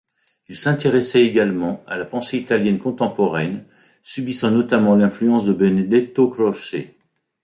Il 0.47 0.55
s'intéressait 0.55 1.21
également 1.27 1.83
à 1.85 1.95
la 1.95 2.05
pensée 2.05 2.39
italienne 2.39 2.79
contemporaine, 2.79 3.65
subissant 4.01 4.49
notamment 4.49 4.95
l'influence 4.95 5.45
de 5.45 5.53
Benedetto 5.53 6.27
Croce. 6.27 6.73